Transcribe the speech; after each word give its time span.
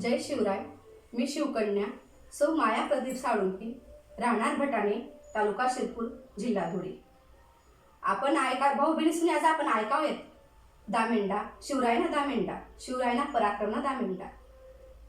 जय 0.00 0.18
शिवराय. 0.18 0.64
मी 1.14 1.26
शिवकन्या. 1.26 1.86
सौ 2.32 2.54
माया 2.54 2.86
प्रदीप 2.86 3.16
साळुंकी. 3.16 3.80
राहणार 4.18 4.56
भटाणे 4.56 5.20
तालुका 5.34 5.66
शिरपूर 5.70 6.04
जिल्हा 6.38 6.70
धुळे. 6.70 7.04
आपण 8.02 8.36
ऐका 8.36 8.72
भाऊ 8.72 8.92
बहिणीसनी 8.92 9.30
आज 9.30 9.44
आपण 9.44 9.66
ऐकावेत. 9.68 10.16
दामेंडा 10.88 11.42
शिवरायना 11.62 12.06
दामेंडा 12.06 12.54
शिवरायना 12.80 13.22
पराक्रमना 13.22 13.80
दामेंडा. 13.80 14.24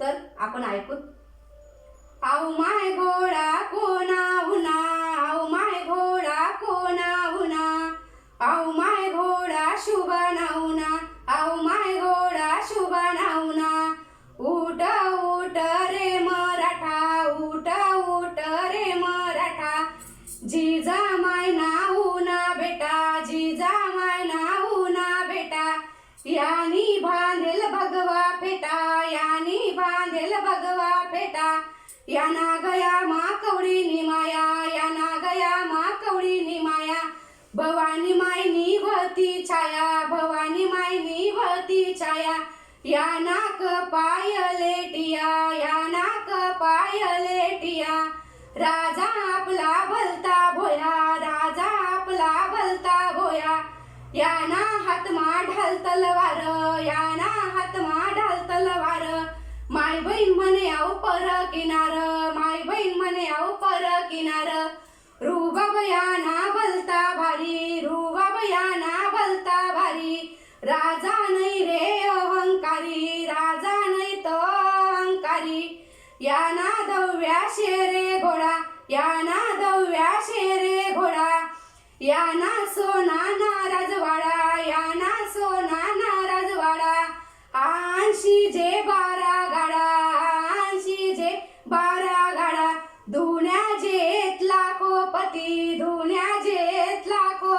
तर 0.00 0.20
आपण 0.38 0.64
ऐकूत. 0.64 0.96
आऊ 2.22 2.50
माय 2.50 2.96
घोडा 2.96 3.62
कोणा 3.62 4.50
उना 4.52 5.04
आऊ 5.16 5.48
माय 5.48 5.84
घोडा 5.84 6.50
कोणा 6.50 7.38
उना 7.38 7.94
आऊ 8.40 8.72
माय 8.72 9.12
घोडा 9.12 9.74
शुभा 9.78 10.30
नाऊना 10.30 11.06
आऊ 11.28 11.56
माय 11.56 11.83
बांधेल 30.04 30.32
भगवा 30.40 31.02
फेटा 31.02 31.60
याना 32.08 32.56
गया 32.64 33.00
मा 33.00 33.20
कवडी 33.42 33.84
निमाया 33.84 34.64
याना 34.74 35.16
गया 35.16 35.64
मा 35.64 35.90
कवडी 35.90 36.40
निमाया 36.40 37.00
भवानी 37.56 38.12
मायनी 38.12 38.78
वती 38.78 39.46
छाया 39.48 40.06
भवानी 40.06 40.64
मायनी 40.64 41.30
वती 41.30 41.94
छाया. 41.94 42.36
या 42.84 43.18
नाक 43.18 43.58
पाय 43.62 44.30
लेटिया 44.60 45.52
या 45.52 45.88
नाक 45.88 46.56
पाय 46.60 47.18
लेटिया. 47.20 48.04
राजा 48.56 49.36
आपला 49.36 49.84
भलता 49.84 50.50
भोया 50.50 51.16
राजा 51.16 51.96
आपला 51.96 52.46
भलता 52.46 53.12
भोया. 53.12 53.64
याना 54.14 54.88
हातमा 54.88 55.42
ढाल 55.42 55.76
तलवार 55.76 56.40
याना 56.82 57.30
हातमा 57.56 58.10
ढाल 58.10 58.23
माय 59.74 60.00
बहीण 60.00 60.34
म्हणे 60.34 60.68
आव 60.70 60.92
पर 60.94 61.44
किनार 61.54 61.92
माय 62.34 62.62
बहीण 62.62 62.96
म्हणे 62.96 63.26
आव 63.26 63.52
पर 63.52 63.84
किनार 64.10 64.48
रुबाबया 65.20 66.02
ना 66.18 66.50
भलता 66.54 67.14
भारी 67.14 67.80
रुबाबया 67.80 68.48
याना 68.50 69.08
भलता 69.08 69.72
भारी. 69.72 70.38
राजा 70.62 71.16
नाही 71.28 71.64
रे 71.64 72.08
अहंकारी 72.08 73.26
राजा 73.26 73.74
नाही 73.86 74.16
तो 74.16 74.36
अहंकारी. 74.36 75.90
याना 76.20 76.70
दव्या 76.88 77.40
शेरे 77.50 78.18
घोडा 78.18 78.56
याना 78.90 79.40
दव्या 79.60 80.20
शेरे 80.22 80.94
घोडा. 80.94 81.48
याना 82.00 82.64
सोना 82.66 83.33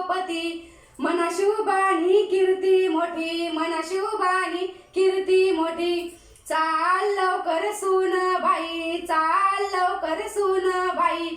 लाखोपती 0.00 0.72
मन 1.00 1.28
शुभानी 1.30 2.22
कीर्ती 2.26 2.88
मोठी 2.88 3.48
मन 3.52 3.80
शुभानी 3.82 4.66
कीर्ती 4.66 5.52
मोठी. 5.52 6.16
चाल 6.46 7.08
लवकर 7.08 7.72
सून 7.72 8.12
बाई 8.42 8.98
चाल 9.04 9.62
लवकर 9.62 10.28
सून 10.28 10.70
बाई. 10.70 11.28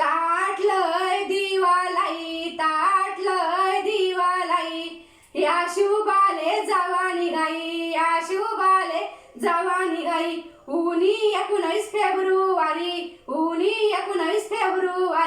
ताटलय 0.00 1.24
दिवालाई 1.24 2.50
ताटलय 2.60 3.82
दिवालाई. 3.82 5.04
या 5.36 5.66
शुभाले 5.66 6.64
जावा 6.66 7.12
निघाई 7.12 7.92
या 7.96 8.20
शुभाले 8.20 9.04
जावा 9.40 9.84
निघाई 9.84 10.44
उनी 10.68 11.34
एकोणीस 11.34 11.84
फेब्रुवारी 11.88 13.20
उनी 13.28 13.75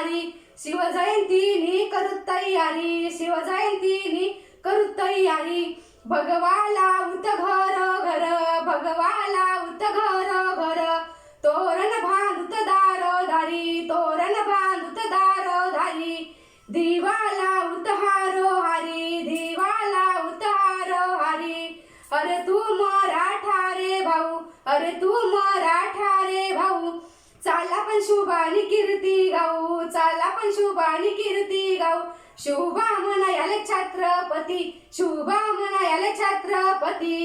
फेब्रुवारी 0.00 0.34
शिवजयंतीनी 0.58 1.84
करू 1.84 2.16
तयारी. 2.16 3.10
शिवजयंतीनी 3.10 4.28
करू 4.64 4.84
तयारी. 4.84 5.84
भगवाला 6.06 7.12
उत 7.12 7.26
घर 7.26 7.98
घर. 7.98 8.24
भगवाला 8.60 9.62
उत 9.62 9.82
घर 9.82 10.54
घर. 10.54 10.98
तोरण 11.44 11.90
बांधुत 12.02 12.58
दार 12.58 13.26
धारी. 13.26 13.88
तोरण 13.88 14.32
बांधुत 14.32 14.98
दार 14.98 15.70
धारी. 15.70 16.36
दिवाला 16.70 17.74
उतहारो 17.74 18.60
हारी 18.60 19.22
दिवाला 19.22 20.26
उतहारो 20.26 21.16
हारी. 21.16 21.84
अरे 22.12 22.46
तू 22.46 22.58
मराठा 22.58 23.72
रे 23.72 24.00
भाऊ. 24.00 24.38
अरे 24.66 24.90
तू 24.90 25.36
मराठा 25.36 26.22
रे 26.22 26.52
भाऊ. 26.52 26.98
चाला 27.44 27.82
पण 27.84 28.00
शुभानी 28.02 28.62
कीर्ती 28.70 29.30
गाऊ 29.30 29.82
चाला 29.88 30.28
पण 30.36 30.50
शुभानी 30.52 31.10
कीर्ती 31.10 31.76
गाऊ. 31.76 32.00
शुभा 32.38 32.88
म्हणायाले 32.98 33.58
छत्रपती 33.68 34.88
शोभा 34.92 35.38
म्हणायाले 35.52 36.12
छत्रपती. 36.18 37.16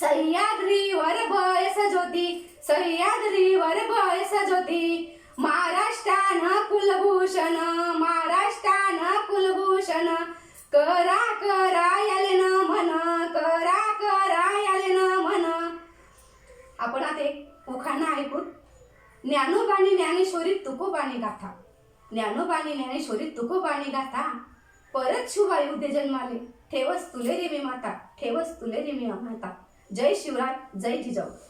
सह्याद्रीवर 0.00 1.16
बयस 1.30 1.78
ज्योती 1.90 2.26
सह्याद्रीवर 2.66 3.78
बयस 3.90 4.32
ज्योती 4.48 5.16
महाराष्ट्रान 5.38 6.46
कुलभूषण 6.70 7.56
महाराष्ट्रान 7.96 8.98
कुलभूषण. 9.28 10.14
करा 10.72 11.22
करा 11.40 11.88
याले 12.00 12.36
ना 12.40 12.62
म्हण 12.62 12.88
करा 13.34 13.80
करा 14.00 14.44
याले 14.60 14.94
न 14.94 15.08
म्हण 15.18 15.44
आपण 16.78 17.02
आता 17.02 17.22
एक 17.22 17.68
उखाणा 17.68 18.14
ऐकूत 18.20 19.19
ज्ञानोबाणी 19.30 19.96
ज्ञानेश्वरी 19.96 20.54
तुकोबाणी 20.54 21.18
गाथा. 21.18 21.64
ज्ञानोबाणी 22.12 22.72
ज्ञानेश्वरी 22.72 23.30
तुकोबाणी 23.30 23.90
गाथा. 23.90 24.38
परत 24.94 25.30
शुभा 25.30 25.58
येऊ 25.58 25.76
दे 25.76 25.88
जन्माले. 25.88 26.38
ठेवस 26.70 27.12
तुले 27.12 27.36
रेमी 27.36 27.64
माता. 27.64 27.90
ठेवस 27.90 28.60
तुले 28.60 28.80
रेमी 28.80 29.06
माता. 29.06 29.66
जय 29.94 30.14
शिवराय 30.14 30.80
जय 30.80 30.96
जिजाऊ. 31.02 31.49